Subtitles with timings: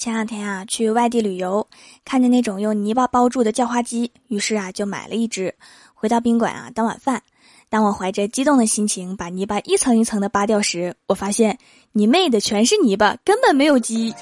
[0.00, 1.68] 前两天啊，去外地旅游，
[2.06, 5.54] 看见那种用泥巴包住的叫花鸡，于是啊，就买了一只。
[5.92, 7.22] 回到宾馆啊，当晚饭。
[7.68, 11.58] 当我怀着激动的心情把泥巴一层一层的扒掉时，我发现
[11.92, 14.14] 你妹的全是泥巴，根本没有鸡。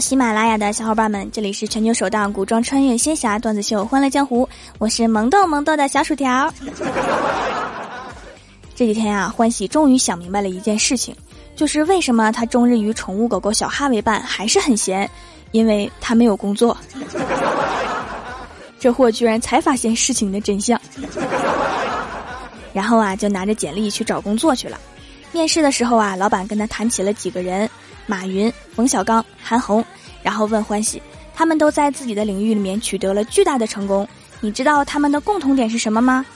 [0.00, 4.44] 喜马拉雅的小伙伴们，这里是全球首档古装穿越仙侠段子秀《欢乐江湖》，
[4.78, 6.52] 我是萌豆萌豆的小薯条。
[8.74, 11.16] 这几天啊，欢喜终于想明白了一件事情，
[11.54, 15.10] 就是为什么他终日与宠物狗狗小哈为伴还是很闲，
[15.52, 16.76] 因为他没有工作。
[18.78, 20.78] 这货居然才发现事情的真相，
[22.74, 24.78] 然后啊，就拿着简历去找工作去了。
[25.32, 27.68] 面试的时候啊，老板跟他谈起了几个人：
[28.06, 29.84] 马云、冯小刚、韩红。
[30.22, 31.00] 然后问欢喜，
[31.36, 34.08] 他们都在自己的领域里面取得了巨大的成功，
[34.40, 36.26] 你知道他们的共同点是什么吗？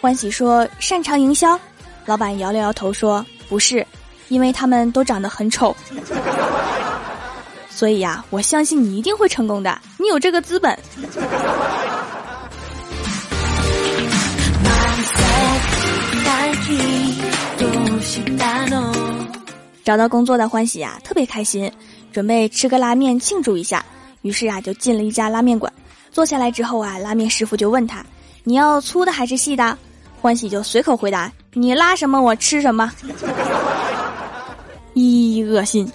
[0.00, 1.58] 欢喜说擅长营销。
[2.06, 3.84] 老板摇了摇头说不是，
[4.28, 5.74] 因为他们都长得很丑。
[7.68, 10.78] 所以呀，我相信你一定会成功的，你有这个资本。
[19.84, 21.70] 找到工作的欢喜啊，特别开心。
[22.12, 23.82] 准备吃个拉面庆祝一下，
[24.20, 25.72] 于是啊就进了一家拉面馆。
[26.10, 28.04] 坐下来之后啊，拉面师傅就问他
[28.44, 29.78] ：“你要粗的还是细的？”
[30.20, 32.92] 欢喜就随口回答：“你拉什么我吃什么。”
[34.94, 35.90] 咦，恶心！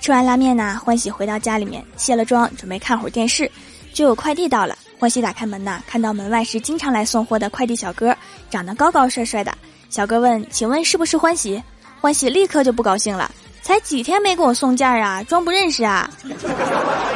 [0.00, 3.50] 吃完拉面呢，欢喜回到家里面卸了妆，准备看会儿电视，
[3.92, 4.78] 就有快递到了。
[4.98, 8.16] 欢喜打开门呐，看到门外是经常来送货的快递小哥，
[8.48, 9.52] 长得高高帅帅的。
[9.90, 11.62] 小哥问：“请问是不是欢喜？”
[12.00, 13.30] 欢喜立刻就不高兴了
[13.62, 16.10] ：“才几天没给我送件儿啊，装不认识啊！”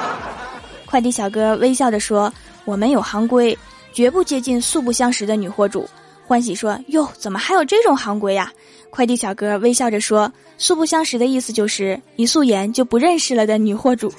[0.84, 2.32] 快递小哥微笑着说
[2.64, 3.56] ：“我们有行规，
[3.92, 5.88] 绝不接近素不相识的女货主。”
[6.26, 8.52] 欢喜说：“哟，怎么还有这种行规呀？”
[8.90, 14.12] 快递小哥微笑着说：“素不相识的意思就是一素颜就不认识了的女货主。”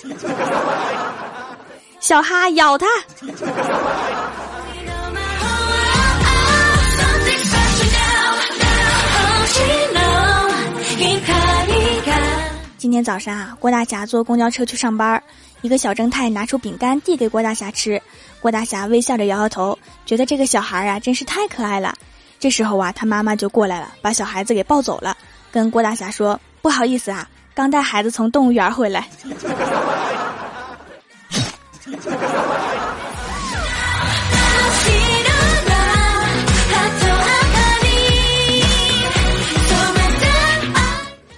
[2.01, 2.87] 小哈咬他。
[12.79, 15.21] 今天早上啊，郭大侠坐公交车去上班，
[15.61, 18.01] 一个小正太拿出饼干递给郭大侠吃，
[18.39, 21.93] 郭大侠微笑着摇摇头，觉得这个小孩啊真是太可爱了。
[22.39, 25.15] 这时候啊，他妈妈就过来了，把小孩子给抱走了，
[25.51, 29.07] 跟郭大侠说：“不好意思啊，刚带孩子从动物园回来。”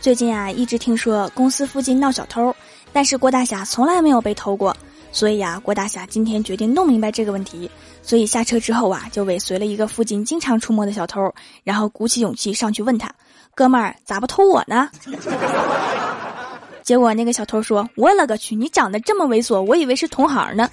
[0.02, 2.54] 最近啊，一直听说公司附近闹小偷，
[2.92, 4.76] 但是郭大侠从来没有被偷过，
[5.14, 7.72] 所以啊，郭大侠今天决定弄明白这个问题。
[8.02, 11.34] 所以下车之后啊，就尾随了一个附近经常出没的小偷，
[11.64, 13.10] 然后鼓起勇气上去问他
[13.56, 14.90] ：“哥们儿，咋不偷我呢？”
[16.84, 20.70] 结果那个小偷说：“我勒个去，你长得这么猥琐，我以为是同行呢。”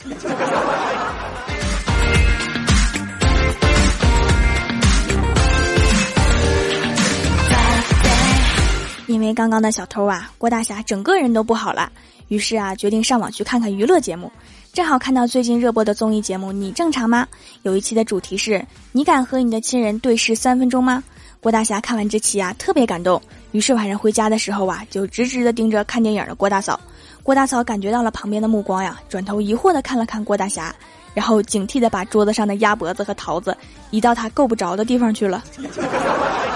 [9.07, 11.91] 因为刚刚的小偷啊，郭大侠整个人都不好了，
[12.27, 14.33] 于是啊，决定上网去看看娱乐节目。
[14.73, 17.27] 正好看到最近热播的综艺节目《你正常吗》，
[17.63, 21.05] 有一期的主题是“你敢和你的亲人对视三分钟吗？”
[21.41, 23.21] 郭大侠看完这期啊，特别感动，
[23.53, 26.79] 于是晚上回家的时候啊，就直直的盯着看电影的郭大嫂。
[27.23, 30.75] 郭大嫂感觉到了旁边的目光呀，转头疑惑的看了看郭大侠，
[31.15, 33.57] 然后警惕的把桌子上的鸭脖子和桃子
[33.91, 35.43] 移到他够不着的地方去了。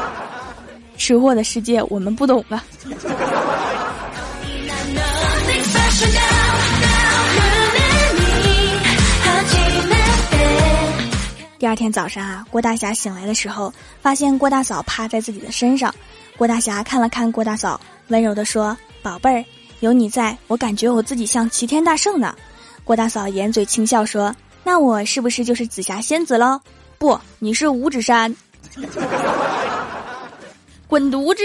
[0.98, 2.62] 吃货的世界我们不懂啊。
[11.64, 13.72] 第二天早上啊，郭大侠醒来的时候，
[14.02, 15.94] 发现郭大嫂趴在自己的身上。
[16.36, 19.42] 郭大侠看了看郭大嫂，温柔的说：“宝贝儿，
[19.80, 22.36] 有你在我感觉我自己像齐天大圣呢。”
[22.84, 26.60] 郭大嫂掩嘴轻笑说：“那我是不是就是紫霞仙子喽？
[26.98, 28.36] 不，你是五指山。
[30.86, 31.42] ”滚犊子！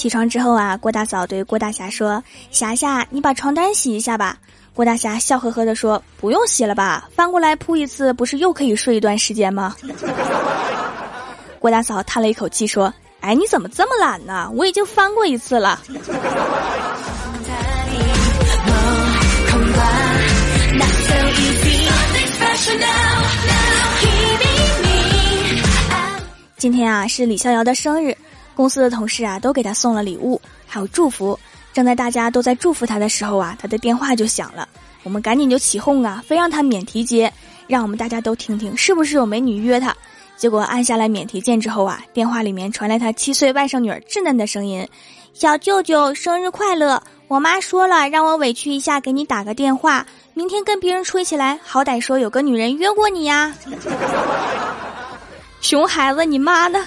[0.00, 4.38] 起床之后啊，郭大嫂对郭大侠说：“霞霞，你把床单洗一下吧。”
[4.72, 9.76] 郭大侠笑呵呵地说：“不用洗了吧，翻过来铺一次，不是又可以睡一段时间吗？”
[11.60, 14.50] 郭大嫂叹了一口气说：“哎，你怎么这么懒呢？
[14.54, 15.78] 我已经翻过一次了。”
[26.56, 28.16] 今天啊是李逍遥的生日，
[28.60, 31.38] 公司的同事啊都给他送了礼物，还有祝福。
[31.72, 34.68] 正在大家都在祝福他的时候啊，他的电话就响了。
[35.02, 37.32] 我们赶紧就起哄啊，非让他免提接，
[37.66, 39.96] 让我们大家都听听是不是有美女约他。
[40.36, 44.86] 结果按下来免提键之后啊，电话里面传来他七岁外甥女儿稚嫩的声音
[45.32, 47.02] ：“小舅舅生日快乐！
[47.28, 53.54] 我妈说了，让我委屈一下给你打个电话，明天跟别人吹起来，好歹说有个女人约过你呀。
[55.62, 56.84] ”熊孩子，你妈呢？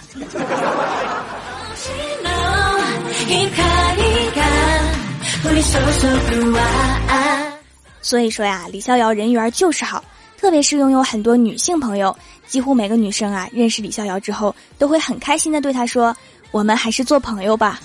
[8.01, 10.03] 所以说呀，李逍遥人缘就是好，
[10.37, 12.15] 特别是拥有很多女性朋友，
[12.45, 16.15] 几乎每个女生啊认识李逍遥之后，都会很开心的对他说
[16.51, 17.79] ：“我们还是做朋友吧。”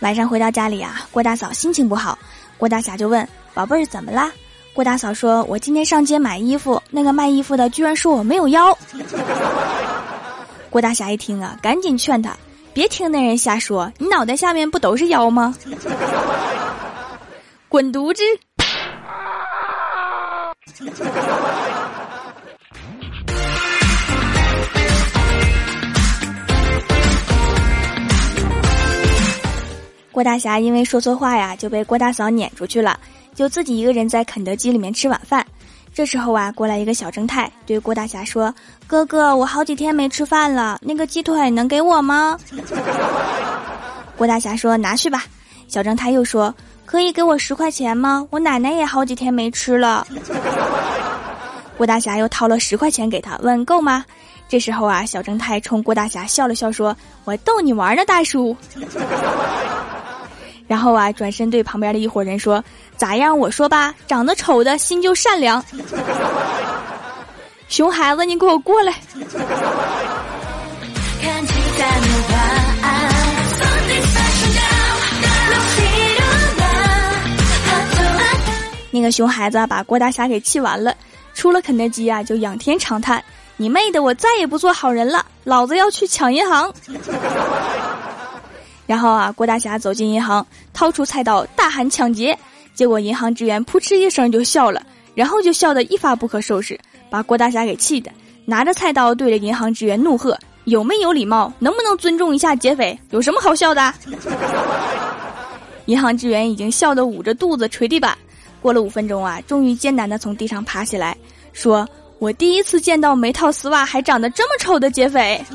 [0.00, 2.18] 晚上回到家里啊，郭大嫂心情不好，
[2.56, 4.32] 郭大侠就问：“宝贝儿怎么啦？”
[4.72, 8.76] 郭大嫂说：“我今天上街买衣服，那个卖衣服的居然说我没有腰。
[10.70, 12.34] ”郭大侠一听啊，赶紧劝他
[12.72, 15.54] ：“别听那人瞎说，你脑袋下面不都是腰吗？”
[17.68, 18.22] 滚犊子！
[30.12, 32.98] 郭大侠因为说错话呀，就被郭大嫂撵出去了。
[33.40, 35.42] 就自己一个人在肯德基里面吃晚饭，
[35.94, 38.54] 这时候啊，过来一个小正太，对郭大侠说
[38.86, 42.38] ：“哥哥，我好几天没吃饭了，那个鸡腿能给我吗？”
[44.14, 45.24] 郭大侠说：“拿去吧。”
[45.68, 46.54] 小正太又说
[46.84, 48.26] ：“可以给我十块钱吗？
[48.28, 50.06] 我奶奶也好几天没吃了。
[51.78, 54.04] ”郭大侠又掏了十块钱给他，问够吗？
[54.50, 56.94] 这时候啊，小正太冲郭大侠笑了笑，说
[57.24, 58.54] ：“我逗你玩呢，大叔。”
[60.70, 62.62] 然后啊，转身对旁边的一伙人说
[62.96, 63.36] ：“咋样？
[63.36, 65.60] 我说吧，长得丑的心就善良。
[67.66, 68.94] 熊孩子，你给我过来！”
[78.92, 80.94] 那个熊孩子把郭大侠给气完了，
[81.34, 83.20] 出了肯德基啊，就仰天长叹
[83.58, 86.72] ：“你妹的，我再也不做好人了，老子要去抢银行！”
[88.90, 92.36] 然后啊，郭大侠走进银行，掏出菜刀，大喊抢劫。
[92.74, 94.82] 结果银行职员扑哧一声就笑了，
[95.14, 96.76] 然后就笑得一发不可收拾，
[97.08, 98.10] 把郭大侠给气的，
[98.44, 101.52] 拿着菜刀对着银行职员怒喝：“有没有礼貌？
[101.60, 102.98] 能不能尊重一下劫匪？
[103.10, 103.94] 有什么好笑的？”
[105.86, 108.18] 银行职员已经笑得捂着肚子捶地板。
[108.60, 111.16] 过了五分钟啊，终于艰难地从地上爬起来，
[111.52, 111.88] 说
[112.18, 115.40] ：“我第一次见到没套丝袜还长得这么丑的劫匪。”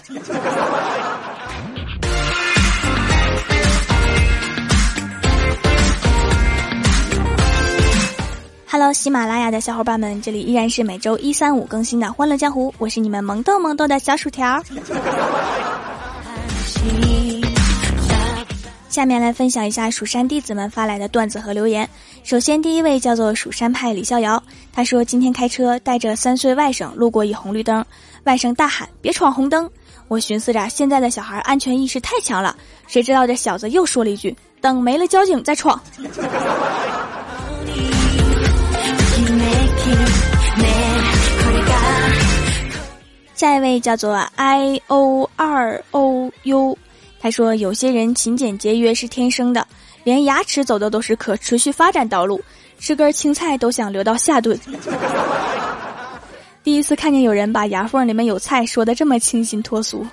[8.72, 14.62] Hello，喜马拉雅的小伙伴们，这里依然是每周一、三、五更新的《欢乐江湖》，我是你们萌逗萌逗的小薯条。
[18.88, 21.90] 下面来分享一下蜀山弟子们发来的段子和留言。
[22.24, 24.40] 首先，第一位叫做蜀山派李逍遥，
[24.72, 27.84] 他说今天开车带着三岁外甥路过一红绿灯，
[28.26, 29.68] 外甥大喊：“别闯红灯！”
[30.08, 35.82] 我寻思着现在的小孩安全意识太强了，谁知道这小子又说了一句：“等没了交警再闯。”
[43.40, 46.78] 下一位叫做 i o 二 o u。
[47.22, 49.66] 他说：“有些人勤俭节约是天生的，
[50.04, 52.42] 连牙齿走的都是可持续发展道路，
[52.80, 54.60] 吃根青菜都想留到下顿。
[56.66, 60.06] 第一次看见有人把牙缝里面有菜说的这么清新脱俗。”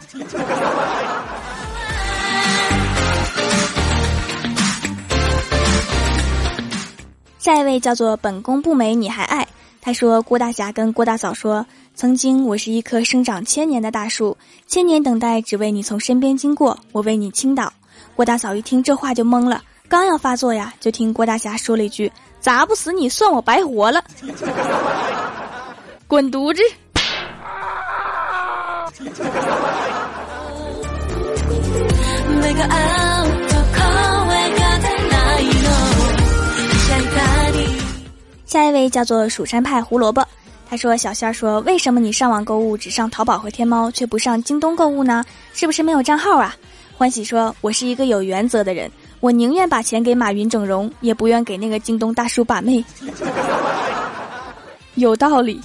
[7.40, 9.45] 下一位叫做本宫不美你还爱。
[9.80, 11.66] 他说：“郭大侠跟郭大嫂说。”
[11.97, 14.37] 曾经，我是一棵生长千年的大树，
[14.67, 17.73] 千年等待，只为你从身边经过，我为你倾倒。
[18.15, 24.05] 郭大嫂一听这话就懵了，刚要发作呀，就听郭大侠说了一句：“砸不死你，算我白活了。
[26.07, 26.62] ”滚犊子！
[38.45, 40.23] 下一位叫做蜀山派胡萝卜。
[40.68, 45.25] 他说：“小仙儿说，为什么你上网购物只上淘宝和天猫，却不上京东购物呢？
[45.54, 46.56] 是不是没有账号啊？”
[46.99, 52.85] 欢喜说：“我是一个有原则的人，我宁愿把钱给马云整容，也不愿给那个京东大叔把妹。
[54.96, 55.61] ”有道理。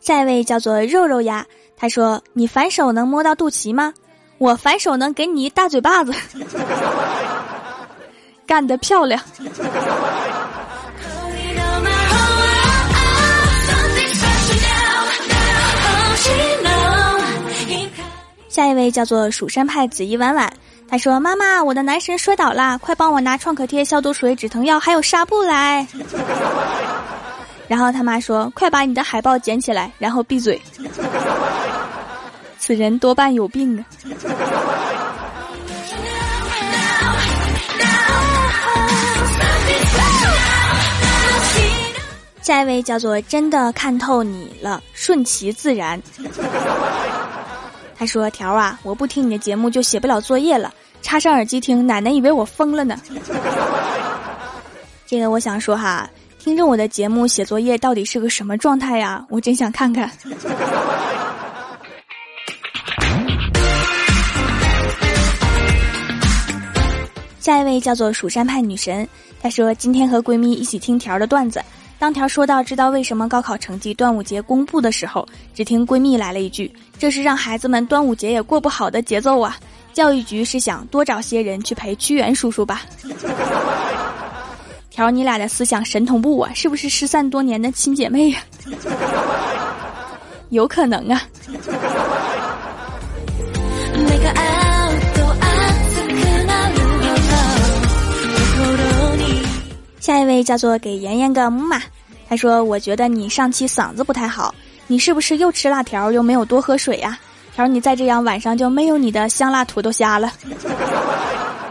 [0.00, 1.44] 下一位叫做肉肉呀，
[1.76, 3.92] 他说：“你反手能摸到肚脐吗？”
[4.40, 6.14] 我反手能给你一大嘴巴子，
[8.48, 9.20] 干得漂亮！
[18.48, 20.50] 下一位叫做蜀山派紫衣婉婉，
[20.88, 25.86] 他说：“妈妈，我的男神摔倒了，快帮我拿创可贴、消毒水、止疼药还有纱布来。”
[27.68, 30.58] 然后他妈说：“快把你的海报捡起来，然后闭嘴。”
[32.70, 33.82] 此人多半有病啊！
[42.42, 46.00] 下一位叫做真的看透你了，顺其自然。
[47.98, 50.72] 他说：“条啊，我不听你的节目就写不了作业了，
[51.02, 52.96] 插上耳机听，奶奶以为我疯了呢。”
[55.08, 56.08] 这个我想说哈，
[56.38, 59.26] 听着我的节目写作业到底是个什么状态呀？
[59.28, 60.08] 我真想看看。
[67.40, 69.08] 下一位叫做蜀山派女神，
[69.42, 71.60] 她说今天和闺蜜一起听条的段子，
[71.98, 79.56] 当条说到知道为什么高考成绩端午节公布的时候，只听闺蜜来了一句：“这是让孩子们端午节也过不好的节奏啊！”
[79.92, 82.82] 教育局是想多找些人去陪屈原叔叔吧？
[84.90, 88.38] 条，你俩的思想神同步啊，是不是失散多年的亲姐妹呀？
[90.50, 91.22] 有可能啊。
[100.10, 101.80] 下一位叫做给妍妍个木马，
[102.28, 104.52] 他说：“我觉得你上期嗓子不太好，
[104.88, 107.16] 你是不是又吃辣条又没有多喝水呀？
[107.54, 110.32] 条，你再这样晚上就没有你的香辣土豆虾了。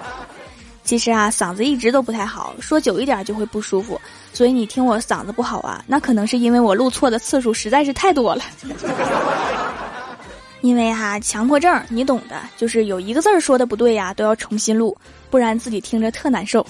[0.86, 4.00] 其实啊，嗓子一直都不太好，说久一点就会不舒服，
[4.32, 8.42] 所以你听我嗓子不好啊，那可能是因为我录错的次数实在是太多了。
[10.62, 14.98] 因为哈，强迫症你懂的，就是有一个字儿说的不对呀，都要重新录，
[15.30, 16.66] 不然自己听着特难受。”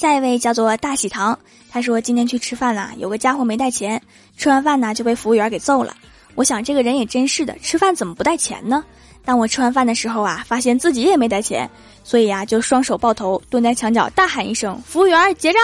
[0.00, 1.38] 下一位叫做大喜糖，
[1.70, 4.00] 他说今天去吃饭啦，有个家伙没带钱，
[4.38, 5.94] 吃完饭呢就被服务员给揍了。
[6.36, 8.82] 我想这个人也真是的，吃饭怎么不带钱呢？
[9.26, 11.68] 当我吃完饭的时候啊，发现自己也没带钱，
[12.02, 15.60] 所以呀就双手抱头蹲在墙角大喊一声：“服务员结账！”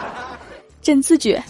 [0.80, 1.42] 真自觉。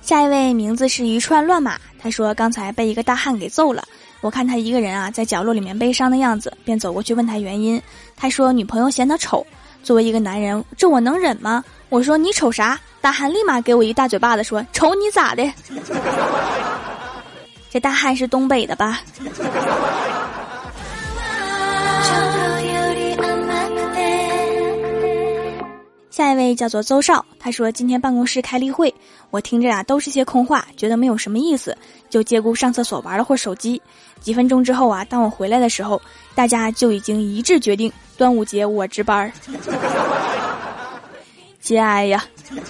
[0.00, 3.84] 下一位名字是一串乱码，他说刚才被一个大汉给揍了，
[4.20, 7.80] 我看他一个人啊在角落里面悲伤的样子，便走过去问他原因。
[8.16, 9.46] 他说女朋友嫌他丑。
[9.82, 11.62] 作为一个男人，这我能忍吗？
[11.90, 12.76] 我说你丑啥？
[13.00, 15.48] 大汉立马给我一大嘴巴子，说丑你咋的？
[17.70, 19.00] 这大汉是东北的吧？
[26.16, 28.94] 下一位叫做邹少，他说今天办公室开例会，
[29.28, 31.76] 我听着啊都是些空话，觉得没有什么意思，
[32.08, 33.82] 就借故上厕所玩了会手机。
[34.22, 36.00] 几分钟之后啊，当我回来的时候，
[36.34, 39.30] 大家就已经一致决定端午节我值班儿。
[41.60, 42.24] 节哀呀！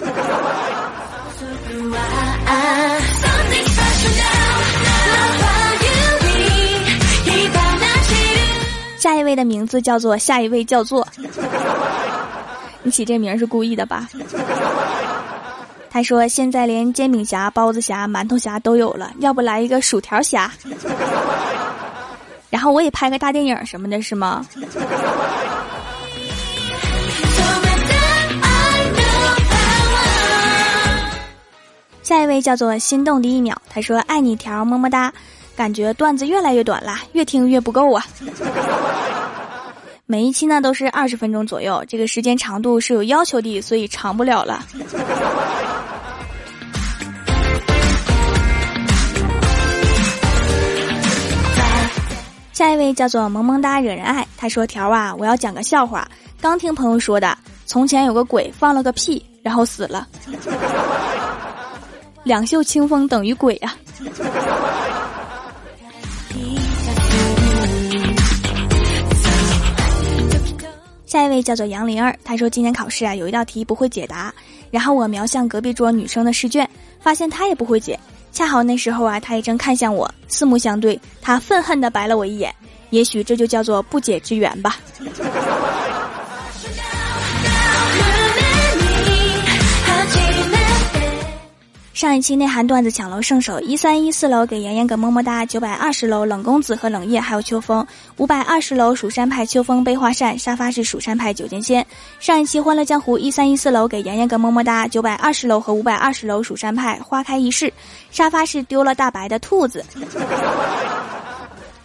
[8.99, 11.07] 下一位的名字叫做下一位叫做，
[12.83, 14.07] 你起这名是故意的吧？
[15.89, 20.51] 他说现在连煎饼侠、包子侠、馒头侠都有了，要不来一个薯条侠？
[22.49, 24.45] 然后我也拍个大电影什么的，是吗？
[32.03, 35.11] 下一位叫做心动的一秒，他说爱你条么么哒。
[35.55, 38.05] 感觉段子越来越短了，越听越不够啊！
[40.09, 44.65] 每一期呢都是二十分钟左右，这个时间长度是有要求的，所以长不了了。
[52.53, 56.07] 下一位叫做萌萌哒惹人爱，他说：“条啊，我要讲个笑话。
[56.39, 60.07] 刚听朋友说的，从前有个鬼放了个屁，然后死了。
[62.23, 63.75] 两袖清风等于鬼啊！”
[71.17, 74.31] 下一位叫做杨灵儿，她说今年考试啊有一道题不会解答，
[74.69, 76.69] 然后我瞄向隔壁桌女生的试卷，
[76.99, 77.99] 发现她也不会解，
[78.31, 82.53] 恰好那时候啊她也正看向我，四目相对，她愤恨地白了我一眼，
[82.91, 84.77] 也许这就叫做不解之缘吧。
[91.97, 97.83] 上一期内涵段子抢楼圣手，一三一四楼给妍妍个么么哒，九百二十楼冷公子和冷夜还有秋风，
[98.17, 101.83] 五百二十楼蜀山派秋风悲画扇沙发是蜀山派九剑仙。
[102.19, 107.73] 上一期欢乐江湖一三一四楼给妍妍个么么哒，九百二十楼和五百二十楼蜀山派花开一世，
[108.11, 109.83] 沙发是丢了大白的兔子。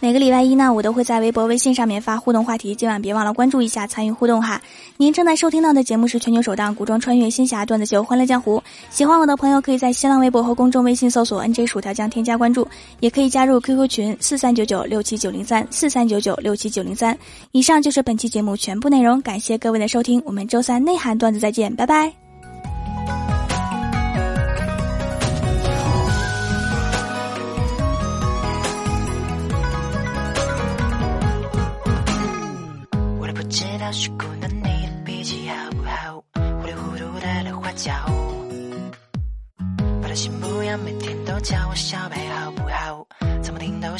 [0.03, 4.61] 每个礼拜一呢，我都会在微博、微信上面发互动话题，今晚别忘了关注一下，参与互动哈。
[4.97, 8.57] 您正在收听到的节目是全球首档古装穿越仙侠段子秀《欢乐江湖》，
[8.89, 12.67] 喜欢我的朋友可以在新浪微博和公众微信搜索 “nj 薯条酱”添加关注，
[12.99, 17.17] 也可以加入 QQ 群四三九九六七九零三四三九九六七九零三。
[17.53, 22.22] 以上就是本期节目全部内容，感谢各位的收听，我们周三内涵段子再见，拜拜。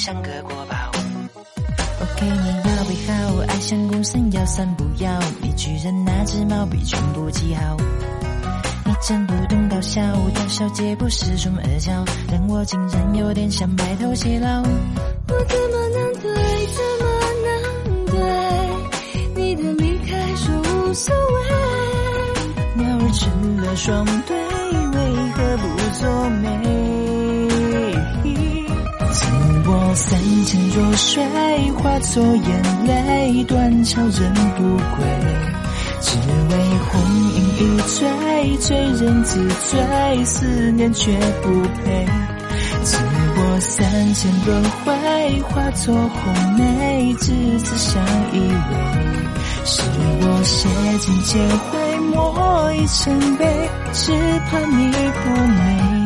[0.04, 0.76] 像个国宝。
[2.02, 3.13] 我给你要备好，
[3.48, 5.10] 爱像公山要三不要，
[5.42, 7.78] 你居然拿只毛笔全部记好。
[8.84, 10.02] 你真不懂搞笑，
[10.36, 14.62] 大小姐不是什么二角，让我竟然有点想白头偕老。
[14.62, 16.34] 我怎么能对？
[16.76, 17.06] 怎么
[17.46, 18.20] 能对
[19.36, 20.54] 你的离开说？
[20.60, 21.39] 无所谓，
[22.76, 24.98] 鸟儿成了双对，为
[25.32, 25.63] 何不
[25.98, 26.53] 作美？
[29.95, 31.23] 三千弱水，
[31.73, 35.06] 化作眼泪，断桥人不归。
[36.01, 36.53] 只为
[36.89, 37.01] 红
[37.34, 42.06] 颜一醉，醉人自醉，思念却不配。
[42.84, 42.97] 赐
[43.36, 48.03] 我三千轮回，化作红梅，执子相
[48.34, 48.71] 依偎。
[49.65, 49.82] 是
[50.21, 50.67] 我写
[50.99, 54.12] 尽千回，墨已成碑，只
[54.49, 56.03] 怕你不美。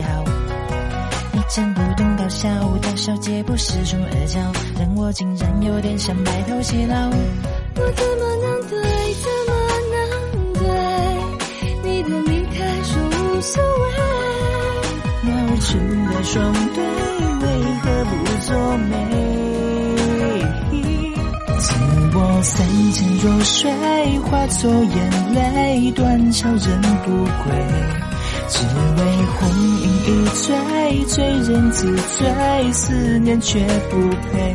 [0.00, 0.24] 好。
[1.32, 2.48] 你真不懂搞笑，
[2.80, 4.38] 大小姐不是什么二角，
[4.78, 7.10] 让我竟然有点想白头偕老。
[7.74, 8.78] 我怎么能对？
[9.22, 9.52] 怎么
[9.92, 10.00] 能
[10.54, 10.64] 对？
[11.82, 13.84] 你的离开说无所谓。
[15.24, 15.70] 鸟儿成
[16.06, 16.34] 了双
[16.74, 16.78] 对，
[17.42, 17.46] 为
[17.82, 18.92] 何不作美？
[22.14, 22.52] 我三
[22.92, 23.70] 千弱水
[24.20, 24.94] 化作眼
[25.34, 28.01] 泪，断桥人不归。
[28.52, 29.00] 只为
[29.38, 29.48] 红
[29.80, 33.58] 颜一醉，醉人自醉，思念却
[33.90, 34.54] 不配。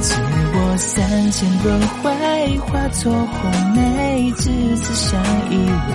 [0.00, 0.20] 赐
[0.54, 5.88] 我三千轮回，化作红梅，只此相依偎。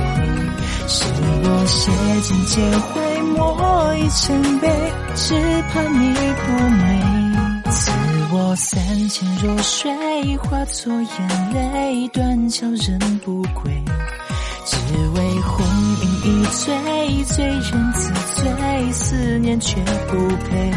[0.88, 1.04] 是
[1.44, 4.70] 我写尽千回，墨已成碑，
[5.14, 5.36] 只
[5.74, 6.14] 怕你
[6.46, 6.86] 不美。
[7.70, 7.92] 赐
[8.32, 9.92] 我三千弱水，
[10.38, 13.84] 化作眼泪，断桥人不归。
[14.66, 14.78] 只
[15.16, 15.66] 为红
[16.52, 20.72] 醉，醉人自醉，思念却不配。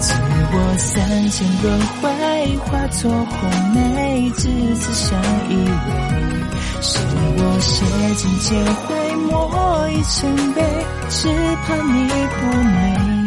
[0.00, 0.14] 赐
[0.50, 5.78] 我三千轮回，化作红梅，执子相依偎。
[6.80, 6.98] 是
[7.38, 7.84] 我写
[8.14, 10.62] 尽千回，墨已成碑，
[11.08, 11.28] 只
[11.66, 13.17] 怕你不美。